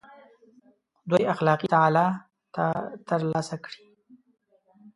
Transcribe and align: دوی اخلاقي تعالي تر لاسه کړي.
دوی 1.09 1.23
اخلاقي 1.33 1.67
تعالي 1.75 2.05
تر 3.07 3.19
لاسه 3.31 3.55
کړي. 3.63 3.83